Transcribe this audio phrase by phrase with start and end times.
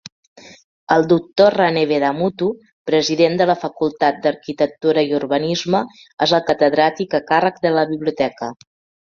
[0.93, 2.47] El doctor Ranee Vedamuthu,
[2.91, 5.83] president de la Facultat d'Arquitectura i Urbanisme,
[6.29, 8.53] és el catedràtic a càrrec de la biblioteca.